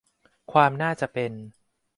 [0.51, 1.31] ความน่าจะเป็น